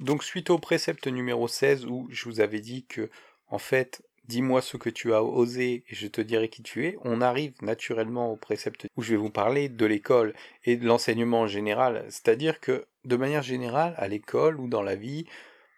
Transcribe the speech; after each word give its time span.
Donc 0.00 0.24
suite 0.24 0.50
au 0.50 0.58
précepte 0.58 1.06
numéro 1.06 1.48
16 1.48 1.86
où 1.86 2.06
je 2.10 2.24
vous 2.26 2.40
avais 2.40 2.60
dit 2.60 2.84
que 2.84 3.08
en 3.48 3.58
fait 3.58 4.02
dis-moi 4.28 4.60
ce 4.60 4.76
que 4.76 4.90
tu 4.90 5.14
as 5.14 5.22
osé 5.22 5.84
et 5.88 5.94
je 5.94 6.06
te 6.06 6.20
dirai 6.20 6.48
qui 6.48 6.62
tu 6.62 6.84
es, 6.86 6.98
on 7.04 7.20
arrive 7.20 7.54
naturellement 7.62 8.30
au 8.30 8.36
précepte 8.36 8.86
où 8.96 9.02
je 9.02 9.12
vais 9.12 9.16
vous 9.16 9.30
parler 9.30 9.68
de 9.68 9.86
l'école 9.86 10.34
et 10.64 10.76
de 10.76 10.86
l'enseignement 10.86 11.42
en 11.42 11.46
général. 11.46 12.04
C'est-à-dire 12.08 12.60
que 12.60 12.86
de 13.04 13.16
manière 13.16 13.42
générale, 13.42 13.94
à 13.96 14.08
l'école 14.08 14.60
ou 14.60 14.68
dans 14.68 14.82
la 14.82 14.96
vie, 14.96 15.26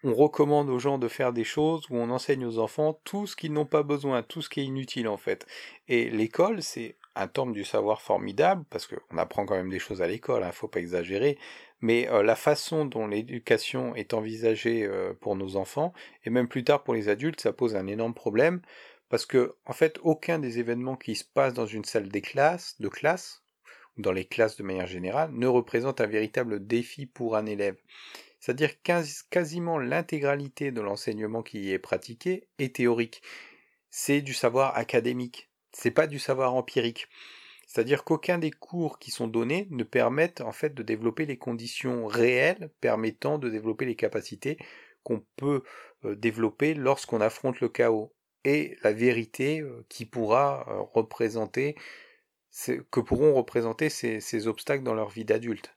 on 0.02 0.14
recommande 0.14 0.70
aux 0.70 0.78
gens 0.78 0.98
de 0.98 1.08
faire 1.08 1.32
des 1.32 1.44
choses 1.44 1.84
où 1.90 1.96
on 1.96 2.10
enseigne 2.10 2.46
aux 2.46 2.58
enfants 2.58 2.98
tout 3.04 3.26
ce 3.26 3.36
qu'ils 3.36 3.52
n'ont 3.52 3.66
pas 3.66 3.82
besoin, 3.82 4.22
tout 4.22 4.42
ce 4.42 4.48
qui 4.48 4.60
est 4.60 4.64
inutile 4.64 5.08
en 5.08 5.16
fait. 5.16 5.46
Et 5.88 6.08
l'école, 6.10 6.62
c'est 6.62 6.96
un 7.20 7.28
temple 7.28 7.52
du 7.52 7.64
savoir 7.64 8.00
formidable, 8.00 8.64
parce 8.70 8.86
qu'on 8.86 9.18
apprend 9.18 9.44
quand 9.44 9.56
même 9.56 9.70
des 9.70 9.78
choses 9.78 10.02
à 10.02 10.06
l'école, 10.06 10.42
il 10.42 10.46
hein, 10.46 10.52
faut 10.52 10.68
pas 10.68 10.80
exagérer, 10.80 11.38
mais 11.80 12.08
euh, 12.08 12.22
la 12.22 12.36
façon 12.36 12.84
dont 12.84 13.06
l'éducation 13.06 13.94
est 13.94 14.14
envisagée 14.14 14.84
euh, 14.84 15.12
pour 15.20 15.36
nos 15.36 15.56
enfants, 15.56 15.92
et 16.24 16.30
même 16.30 16.48
plus 16.48 16.64
tard 16.64 16.84
pour 16.84 16.94
les 16.94 17.08
adultes, 17.08 17.40
ça 17.40 17.52
pose 17.52 17.76
un 17.76 17.86
énorme 17.86 18.14
problème, 18.14 18.60
parce 19.08 19.26
que 19.26 19.56
en 19.64 19.72
fait, 19.72 19.98
aucun 20.02 20.38
des 20.38 20.58
événements 20.58 20.96
qui 20.96 21.14
se 21.14 21.24
passent 21.24 21.54
dans 21.54 21.66
une 21.66 21.84
salle 21.84 22.08
des 22.08 22.20
classes, 22.20 22.76
de 22.80 22.88
classe, 22.88 23.42
ou 23.96 24.02
dans 24.02 24.12
les 24.12 24.26
classes 24.26 24.56
de 24.56 24.62
manière 24.62 24.86
générale, 24.86 25.30
ne 25.32 25.46
représente 25.46 26.00
un 26.00 26.06
véritable 26.06 26.66
défi 26.66 27.06
pour 27.06 27.36
un 27.36 27.46
élève. 27.46 27.76
C'est-à-dire 28.40 28.70
quasiment 29.30 29.78
l'intégralité 29.78 30.70
de 30.70 30.80
l'enseignement 30.80 31.42
qui 31.42 31.60
y 31.60 31.72
est 31.72 31.78
pratiqué 31.78 32.46
est 32.58 32.76
théorique. 32.76 33.22
C'est 33.90 34.20
du 34.20 34.34
savoir 34.34 34.76
académique, 34.76 35.47
c'est 35.72 35.90
pas 35.90 36.06
du 36.06 36.18
savoir 36.18 36.54
empirique. 36.54 37.08
C'est-à-dire 37.68 38.04
qu'aucun 38.04 38.38
des 38.38 38.50
cours 38.50 38.98
qui 38.98 39.10
sont 39.10 39.28
donnés 39.28 39.68
ne 39.70 39.84
permettent 39.84 40.40
en 40.40 40.52
fait 40.52 40.74
de 40.74 40.82
développer 40.82 41.26
les 41.26 41.36
conditions 41.36 42.06
réelles 42.06 42.70
permettant 42.80 43.38
de 43.38 43.50
développer 43.50 43.84
les 43.84 43.94
capacités 43.94 44.56
qu'on 45.02 45.22
peut 45.36 45.62
euh, 46.04 46.14
développer 46.16 46.72
lorsqu'on 46.72 47.20
affronte 47.20 47.60
le 47.60 47.68
chaos 47.68 48.14
et 48.44 48.76
la 48.82 48.92
vérité 48.92 49.60
euh, 49.60 49.84
qui 49.90 50.06
pourra 50.06 50.66
euh, 50.68 50.80
représenter 50.94 51.76
que 52.90 53.00
pourront 53.00 53.34
représenter 53.34 53.90
ces, 53.90 54.46
obstacles 54.46 54.82
dans 54.82 54.94
leur 54.94 55.10
vie 55.10 55.26
d'adulte. 55.26 55.76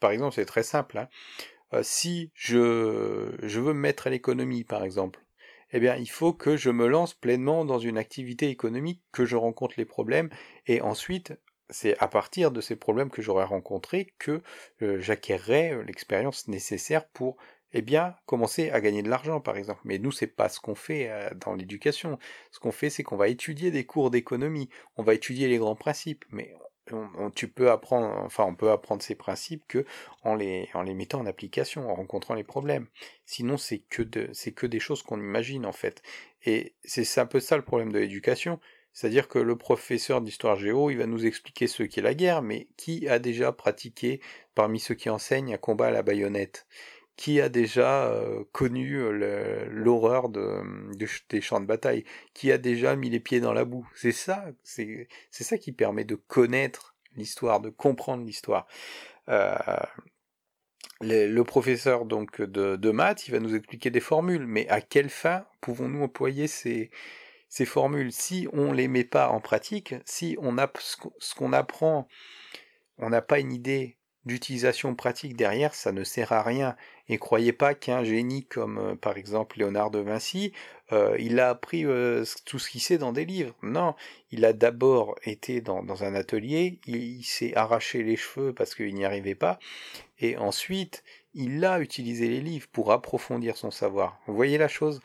par 0.00 0.10
exemple, 0.10 0.34
c'est 0.34 0.44
très 0.44 0.64
simple. 0.64 0.98
Hein. 0.98 1.82
si 1.82 2.32
je, 2.34 3.32
je 3.40 3.60
veux 3.60 3.72
me 3.72 3.80
mettre 3.80 4.08
à 4.08 4.10
l'économie, 4.10 4.64
par 4.64 4.82
exemple, 4.82 5.24
eh 5.72 5.80
bien, 5.80 5.96
il 5.96 6.08
faut 6.10 6.32
que 6.32 6.56
je 6.56 6.70
me 6.70 6.86
lance 6.86 7.14
pleinement 7.14 7.64
dans 7.64 7.78
une 7.78 7.98
activité 7.98 8.48
économique, 8.48 9.02
que 9.12 9.24
je 9.24 9.36
rencontre 9.36 9.74
les 9.78 9.84
problèmes, 9.84 10.30
et 10.66 10.80
ensuite, 10.80 11.34
c'est 11.70 11.96
à 11.98 12.08
partir 12.08 12.50
de 12.50 12.60
ces 12.60 12.76
problèmes 12.76 13.10
que 13.10 13.22
j'aurai 13.22 13.44
rencontrés 13.44 14.14
que 14.18 14.42
euh, 14.82 15.00
j'acquerrai 15.00 15.72
euh, 15.72 15.82
l'expérience 15.82 16.48
nécessaire 16.48 17.08
pour 17.08 17.36
eh 17.72 17.82
bien, 17.82 18.14
commencer 18.26 18.70
à 18.70 18.80
gagner 18.80 19.02
de 19.02 19.08
l'argent, 19.08 19.40
par 19.40 19.56
exemple. 19.56 19.80
Mais 19.84 19.98
nous, 19.98 20.12
c'est 20.12 20.26
pas 20.26 20.48
ce 20.50 20.60
qu'on 20.60 20.74
fait 20.74 21.08
euh, 21.10 21.30
dans 21.34 21.54
l'éducation. 21.54 22.18
Ce 22.50 22.58
qu'on 22.60 22.72
fait, 22.72 22.90
c'est 22.90 23.02
qu'on 23.02 23.16
va 23.16 23.28
étudier 23.28 23.70
des 23.70 23.86
cours 23.86 24.10
d'économie, 24.10 24.68
on 24.96 25.02
va 25.02 25.14
étudier 25.14 25.48
les 25.48 25.56
grands 25.58 25.76
principes, 25.76 26.24
mais 26.30 26.54
on, 26.94 27.30
tu 27.30 27.48
peux 27.48 27.70
enfin, 27.70 28.44
on 28.44 28.54
peut 28.54 28.70
apprendre 28.70 29.02
ces 29.02 29.14
principes 29.14 29.64
que 29.68 29.84
en 30.22 30.34
les, 30.34 30.68
en 30.74 30.82
les 30.82 30.94
mettant 30.94 31.20
en 31.20 31.26
application, 31.26 31.90
en 31.90 31.94
rencontrant 31.94 32.34
les 32.34 32.44
problèmes. 32.44 32.86
Sinon, 33.26 33.56
c'est 33.56 33.78
que 33.78 34.02
c'est 34.32 34.52
que 34.52 34.66
des 34.66 34.80
choses 34.80 35.02
qu'on 35.02 35.18
imagine, 35.18 35.66
en 35.66 35.72
fait. 35.72 36.02
Et 36.44 36.74
c'est 36.84 37.20
un 37.20 37.26
peu 37.26 37.40
ça 37.40 37.56
le 37.56 37.62
problème 37.62 37.92
de 37.92 37.98
l'éducation. 37.98 38.60
C'est-à-dire 38.92 39.28
que 39.28 39.38
le 39.38 39.56
professeur 39.56 40.20
d'histoire 40.20 40.56
géo, 40.56 40.90
il 40.90 40.98
va 40.98 41.06
nous 41.06 41.24
expliquer 41.24 41.66
ce 41.66 41.82
qu'est 41.82 42.02
la 42.02 42.14
guerre, 42.14 42.42
mais 42.42 42.68
qui 42.76 43.08
a 43.08 43.18
déjà 43.18 43.50
pratiqué, 43.52 44.20
parmi 44.54 44.80
ceux 44.80 44.94
qui 44.94 45.08
enseignent, 45.08 45.54
un 45.54 45.58
combat 45.58 45.86
à 45.86 45.90
la 45.90 46.02
baïonnette? 46.02 46.66
Qui 47.16 47.40
a 47.40 47.48
déjà 47.48 48.12
connu 48.52 48.98
l'horreur 49.68 50.28
de, 50.28 50.62
des 51.28 51.40
champs 51.40 51.60
de 51.60 51.66
bataille, 51.66 52.04
qui 52.34 52.50
a 52.50 52.58
déjà 52.58 52.96
mis 52.96 53.10
les 53.10 53.20
pieds 53.20 53.40
dans 53.40 53.52
la 53.52 53.64
boue. 53.64 53.88
C'est 53.94 54.12
ça, 54.12 54.46
c'est 54.64 55.08
ça 55.30 55.58
qui 55.58 55.72
permet 55.72 56.04
de 56.04 56.14
connaître 56.14 56.92
l'histoire, 57.16 57.60
de 57.60 57.70
comprendre 57.70 58.24
l'histoire. 58.24 58.66
Euh, 59.28 59.56
le, 61.00 61.42
professeur 61.42 62.04
donc 62.04 62.40
de, 62.40 62.76
de, 62.76 62.90
maths, 62.90 63.26
il 63.28 63.32
va 63.32 63.40
nous 63.40 63.54
expliquer 63.54 63.90
des 63.90 64.00
formules, 64.00 64.46
mais 64.46 64.68
à 64.68 64.80
quelle 64.80 65.10
fin 65.10 65.44
pouvons-nous 65.60 66.02
employer 66.02 66.46
ces, 66.46 66.90
ces 67.48 67.64
formules? 67.64 68.12
Si 68.12 68.48
on 68.52 68.72
les 68.72 68.88
met 68.88 69.04
pas 69.04 69.28
en 69.28 69.40
pratique, 69.40 69.94
si 70.04 70.36
on 70.40 70.58
a 70.58 70.70
ce 70.76 71.34
qu'on 71.34 71.52
apprend, 71.52 72.08
on 72.98 73.10
n'a 73.10 73.22
pas 73.22 73.40
une 73.40 73.52
idée 73.52 73.98
d'utilisation 74.24 74.94
pratique 74.94 75.36
derrière, 75.36 75.74
ça 75.74 75.92
ne 75.92 76.04
sert 76.04 76.32
à 76.32 76.42
rien. 76.42 76.76
Et 77.08 77.18
croyez 77.18 77.52
pas 77.52 77.74
qu'un 77.74 78.04
génie 78.04 78.44
comme 78.44 78.78
euh, 78.78 78.94
par 78.94 79.16
exemple 79.16 79.58
Léonard 79.58 79.90
de 79.90 79.98
Vinci, 79.98 80.52
euh, 80.92 81.16
il 81.18 81.40
a 81.40 81.50
appris 81.50 81.84
euh, 81.84 82.24
tout 82.44 82.58
ce 82.58 82.70
qu'il 82.70 82.80
sait 82.80 82.98
dans 82.98 83.12
des 83.12 83.24
livres. 83.24 83.54
Non, 83.62 83.94
il 84.30 84.44
a 84.44 84.52
d'abord 84.52 85.16
été 85.24 85.60
dans, 85.60 85.82
dans, 85.82 86.04
un 86.04 86.14
atelier, 86.14 86.78
il, 86.86 87.24
s'est 87.24 87.54
arraché 87.54 88.02
les 88.02 88.16
cheveux 88.16 88.52
parce 88.52 88.74
qu'il 88.74 88.94
n'y 88.94 89.04
arrivait 89.04 89.34
pas, 89.34 89.58
et 90.20 90.36
ensuite 90.36 91.02
il 91.34 91.64
a 91.64 91.80
utilisé 91.80 92.28
les 92.28 92.40
livres 92.40 92.68
pour 92.72 92.92
approfondir 92.92 93.56
son 93.56 93.70
savoir. 93.70 94.20
Vous 94.26 94.34
voyez 94.34 94.58
la 94.58 94.68
chose? 94.68 95.00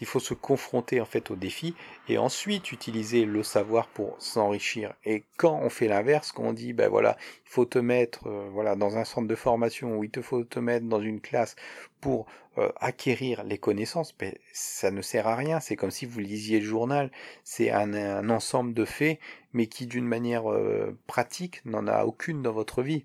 Il 0.00 0.06
faut 0.06 0.20
se 0.20 0.34
confronter 0.34 1.00
en 1.00 1.04
fait 1.04 1.30
au 1.30 1.36
défi 1.36 1.74
et 2.08 2.18
ensuite 2.18 2.72
utiliser 2.72 3.24
le 3.24 3.42
savoir 3.42 3.88
pour 3.88 4.16
s'enrichir. 4.18 4.94
Et 5.04 5.24
quand 5.36 5.58
on 5.62 5.70
fait 5.70 5.88
l'inverse, 5.88 6.32
quand 6.32 6.44
on 6.44 6.52
dit 6.52 6.72
ben 6.72 6.88
voilà, 6.88 7.16
il 7.46 7.50
faut 7.50 7.64
te 7.64 7.78
mettre 7.78 8.26
euh, 8.26 8.48
voilà 8.52 8.76
dans 8.76 8.96
un 8.96 9.04
centre 9.04 9.28
de 9.28 9.34
formation 9.34 9.98
ou 9.98 10.04
il 10.04 10.10
te 10.10 10.22
faut 10.22 10.44
te 10.44 10.58
mettre 10.58 10.86
dans 10.86 11.00
une 11.00 11.20
classe 11.20 11.56
pour 12.00 12.26
euh, 12.58 12.70
acquérir 12.80 13.44
les 13.44 13.58
connaissances, 13.58 14.12
ben, 14.18 14.34
ça 14.52 14.90
ne 14.90 15.02
sert 15.02 15.28
à 15.28 15.36
rien. 15.36 15.60
C'est 15.60 15.76
comme 15.76 15.92
si 15.92 16.04
vous 16.04 16.18
lisiez 16.18 16.58
le 16.60 16.66
journal. 16.66 17.10
C'est 17.44 17.70
un, 17.70 18.28
ensemble 18.28 18.74
de 18.74 18.84
faits, 18.84 19.20
mais 19.52 19.66
qui 19.66 19.86
d'une 19.86 20.06
manière 20.06 20.50
euh, 20.50 20.98
pratique 21.06 21.64
n'en 21.64 21.86
a 21.86 22.04
aucune 22.04 22.42
dans 22.42 22.52
votre 22.52 22.82
vie. 22.82 23.04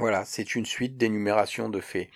Voilà, 0.00 0.24
c'est 0.24 0.54
une 0.54 0.64
suite 0.64 0.96
d'énumération 0.96 1.68
de 1.68 1.78
faits. 1.78 2.08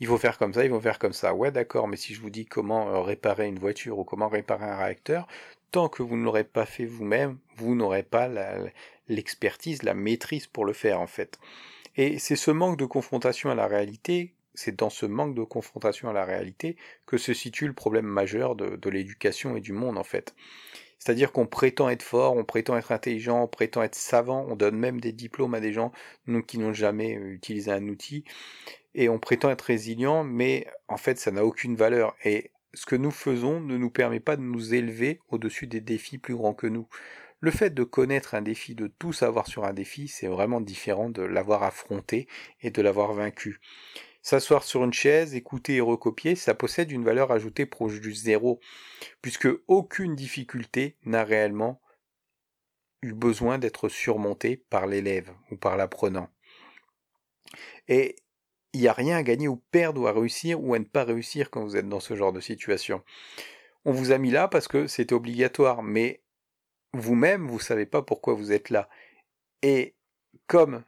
Il 0.00 0.06
faut 0.06 0.16
faire 0.16 0.38
comme 0.38 0.54
ça, 0.54 0.64
il 0.64 0.70
faut 0.70 0.80
faire 0.80 0.98
comme 0.98 1.12
ça. 1.12 1.34
Ouais, 1.34 1.50
d'accord, 1.50 1.86
mais 1.86 1.98
si 1.98 2.14
je 2.14 2.20
vous 2.22 2.30
dis 2.30 2.46
comment 2.46 2.88
euh, 2.88 3.02
réparer 3.02 3.46
une 3.46 3.58
voiture 3.58 3.98
ou 3.98 4.04
comment 4.04 4.28
réparer 4.28 4.64
un 4.64 4.78
réacteur, 4.78 5.28
tant 5.70 5.90
que 5.90 6.02
vous 6.02 6.16
ne 6.16 6.24
l'aurez 6.24 6.44
pas 6.44 6.64
fait 6.64 6.86
vous-même, 6.86 7.36
vous, 7.56 7.74
n'aurez 7.74 8.04
pas 8.04 8.30
l'expertise, 9.08 9.82
la, 9.82 9.92
maîtrise 9.92 10.46
pour 10.46 10.64
le 10.64 10.72
faire 10.72 10.98
en 10.98 11.06
fait. 11.06 11.38
Et 11.96 12.18
c'est 12.18 12.36
ce 12.36 12.50
manque 12.50 12.78
de 12.78 12.86
confrontation 12.86 13.50
à 13.50 13.54
la 13.54 13.66
réalité, 13.66 14.32
c'est 14.54 14.74
dans 14.74 14.90
ce 14.90 15.04
manque 15.04 15.34
de 15.34 15.44
confrontation 15.44 16.08
à 16.08 16.14
la 16.14 16.24
réalité 16.24 16.76
que 17.04 17.18
se 17.18 17.34
situe 17.34 17.66
le 17.66 17.74
problème 17.74 18.06
majeur 18.06 18.56
de 18.56 18.90
l'éducation 18.90 19.56
et 19.56 19.60
du 19.60 19.72
monde 19.72 19.98
en 19.98 20.04
fait. 20.04 20.34
C'est-à-dire 20.98 21.32
qu'on 21.32 21.46
prétend 21.46 21.88
être 21.88 22.02
fort, 22.02 22.36
on 22.36 22.44
prétend 22.44 22.76
être 22.76 22.92
intelligent, 22.92 23.42
on 23.42 23.48
prétend 23.48 23.82
être 23.82 23.94
savant, 23.94 24.46
on 24.48 24.56
donne 24.56 24.76
même 24.76 25.00
des 25.00 25.12
diplômes 25.12 25.54
à 25.54 25.60
des 25.60 25.72
gens 25.72 25.92
qui 26.46 26.58
n'ont 26.58 26.72
jamais 26.72 27.16
euh, 27.16 27.32
utilisé 27.32 27.70
un 27.70 27.86
outil, 27.88 28.24
et 28.94 29.08
on 29.08 29.18
prétend 29.18 29.50
être 29.50 29.62
résilient, 29.62 30.24
mais 30.24 30.66
en 30.88 30.96
fait 30.96 31.18
ça 31.18 31.30
n'a 31.30 31.44
aucune 31.44 31.76
valeur. 31.76 32.16
Et 32.24 32.50
ce 32.74 32.86
que 32.86 32.96
nous 32.96 33.10
faisons 33.10 33.60
ne 33.60 33.76
nous 33.76 33.90
permet 33.90 34.20
pas 34.20 34.36
de 34.36 34.42
nous 34.42 34.74
élever 34.74 35.20
au-dessus 35.28 35.66
des 35.66 35.80
défis 35.80 36.18
plus 36.18 36.34
grands 36.34 36.54
que 36.54 36.66
nous. 36.66 36.88
Le 37.40 37.50
fait 37.50 37.70
de 37.70 37.84
connaître 37.84 38.34
un 38.34 38.42
défi, 38.42 38.74
de 38.74 38.86
tout 38.86 39.12
savoir 39.12 39.46
sur 39.46 39.64
un 39.64 39.74
défi, 39.74 40.08
c'est 40.08 40.26
vraiment 40.26 40.60
différent 40.60 41.10
de 41.10 41.22
l'avoir 41.22 41.62
affronté 41.62 42.28
et 42.62 42.70
de 42.70 42.82
l'avoir 42.82 43.12
vaincu. 43.12 43.60
S'asseoir 44.26 44.64
sur 44.64 44.82
une 44.82 44.92
chaise, 44.92 45.36
écouter 45.36 45.76
et 45.76 45.80
recopier, 45.80 46.34
ça 46.34 46.52
possède 46.52 46.90
une 46.90 47.04
valeur 47.04 47.30
ajoutée 47.30 47.64
proche 47.64 48.00
du 48.00 48.12
zéro, 48.12 48.58
puisque 49.22 49.46
aucune 49.68 50.16
difficulté 50.16 50.96
n'a 51.04 51.22
réellement 51.22 51.80
eu 53.02 53.12
besoin 53.12 53.58
d'être 53.58 53.88
surmontée 53.88 54.56
par 54.56 54.88
l'élève 54.88 55.30
ou 55.52 55.56
par 55.56 55.76
l'apprenant. 55.76 56.28
Et 57.86 58.16
il 58.72 58.80
n'y 58.80 58.88
a 58.88 58.92
rien 58.92 59.16
à 59.16 59.22
gagner 59.22 59.46
ou 59.46 59.62
perdre 59.70 60.00
ou 60.00 60.08
à 60.08 60.12
réussir 60.12 60.60
ou 60.60 60.74
à 60.74 60.80
ne 60.80 60.84
pas 60.84 61.04
réussir 61.04 61.48
quand 61.48 61.62
vous 61.62 61.76
êtes 61.76 61.88
dans 61.88 62.00
ce 62.00 62.16
genre 62.16 62.32
de 62.32 62.40
situation. 62.40 63.04
On 63.84 63.92
vous 63.92 64.10
a 64.10 64.18
mis 64.18 64.32
là 64.32 64.48
parce 64.48 64.66
que 64.66 64.88
c'était 64.88 65.14
obligatoire, 65.14 65.84
mais 65.84 66.24
vous-même, 66.94 67.46
vous 67.46 67.58
ne 67.58 67.62
savez 67.62 67.86
pas 67.86 68.02
pourquoi 68.02 68.34
vous 68.34 68.50
êtes 68.50 68.70
là. 68.70 68.88
Et 69.62 69.94
comme 70.48 70.82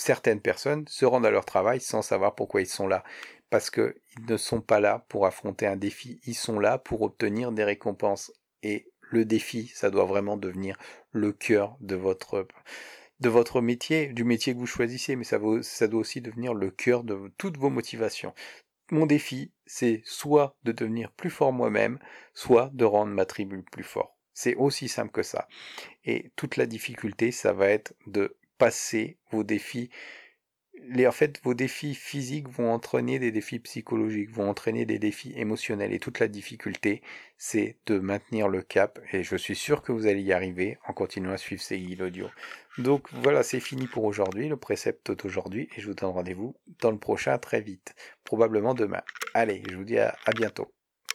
certaines 0.00 0.40
personnes 0.40 0.86
se 0.88 1.04
rendent 1.04 1.26
à 1.26 1.30
leur 1.30 1.44
travail 1.44 1.80
sans 1.80 2.02
savoir 2.02 2.34
pourquoi 2.34 2.60
ils 2.60 2.66
sont 2.66 2.88
là. 2.88 3.04
Parce 3.50 3.70
qu'ils 3.70 3.94
ne 4.28 4.36
sont 4.36 4.60
pas 4.60 4.80
là 4.80 5.04
pour 5.08 5.26
affronter 5.26 5.66
un 5.66 5.76
défi, 5.76 6.20
ils 6.24 6.34
sont 6.34 6.58
là 6.58 6.78
pour 6.78 7.02
obtenir 7.02 7.52
des 7.52 7.64
récompenses. 7.64 8.32
Et 8.62 8.86
le 9.02 9.24
défi, 9.24 9.70
ça 9.74 9.90
doit 9.90 10.04
vraiment 10.04 10.36
devenir 10.36 10.76
le 11.12 11.32
cœur 11.32 11.76
de 11.80 11.96
votre, 11.96 12.46
de 13.18 13.28
votre 13.28 13.60
métier, 13.60 14.08
du 14.08 14.24
métier 14.24 14.54
que 14.54 14.58
vous 14.58 14.66
choisissez, 14.66 15.16
mais 15.16 15.24
ça, 15.24 15.38
ça 15.62 15.88
doit 15.88 16.00
aussi 16.00 16.20
devenir 16.20 16.54
le 16.54 16.70
cœur 16.70 17.02
de 17.02 17.32
toutes 17.38 17.58
vos 17.58 17.70
motivations. 17.70 18.34
Mon 18.92 19.06
défi, 19.06 19.52
c'est 19.66 20.02
soit 20.04 20.56
de 20.64 20.72
devenir 20.72 21.12
plus 21.12 21.30
fort 21.30 21.52
moi-même, 21.52 21.98
soit 22.34 22.70
de 22.72 22.84
rendre 22.84 23.12
ma 23.12 23.24
tribu 23.24 23.62
plus 23.62 23.84
fort. 23.84 24.16
C'est 24.32 24.54
aussi 24.56 24.88
simple 24.88 25.12
que 25.12 25.22
ça. 25.22 25.48
Et 26.04 26.32
toute 26.36 26.56
la 26.56 26.66
difficulté, 26.66 27.30
ça 27.30 27.52
va 27.52 27.68
être 27.68 27.94
de 28.06 28.36
passer 28.60 29.16
vos 29.32 29.42
défis 29.42 29.90
les, 30.88 31.06
en 31.06 31.12
fait, 31.12 31.40
vos 31.42 31.54
défis 31.54 31.94
physiques 31.94 32.48
vont 32.48 32.72
entraîner 32.72 33.18
des 33.18 33.32
défis 33.32 33.58
psychologiques, 33.58 34.30
vont 34.30 34.48
entraîner 34.48 34.86
des 34.86 34.98
défis 34.98 35.32
émotionnels. 35.36 35.92
Et 35.92 35.98
toute 35.98 36.20
la 36.20 36.28
difficulté, 36.28 37.02
c'est 37.36 37.76
de 37.86 37.98
maintenir 37.98 38.48
le 38.48 38.62
cap. 38.62 38.98
Et 39.12 39.22
je 39.22 39.36
suis 39.36 39.56
sûr 39.56 39.82
que 39.82 39.92
vous 39.92 40.06
allez 40.06 40.22
y 40.22 40.32
arriver 40.32 40.78
en 40.86 40.92
continuant 40.92 41.32
à 41.32 41.36
suivre 41.36 41.62
ces 41.62 41.78
guides 41.78 42.02
audio. 42.02 42.28
Donc 42.78 43.08
voilà, 43.12 43.42
c'est 43.42 43.60
fini 43.60 43.86
pour 43.86 44.04
aujourd'hui, 44.04 44.48
le 44.48 44.56
précepte 44.56 45.12
d'aujourd'hui. 45.12 45.68
Et 45.76 45.80
je 45.80 45.86
vous 45.86 45.94
donne 45.94 46.10
rendez-vous 46.10 46.56
dans 46.80 46.90
le 46.90 46.98
prochain 46.98 47.38
très 47.38 47.60
vite. 47.60 47.94
Probablement 48.24 48.74
demain. 48.74 49.02
Allez, 49.34 49.62
je 49.68 49.76
vous 49.76 49.84
dis 49.84 49.98
à, 49.98 50.16
à 50.24 50.32
bientôt. 50.32 50.72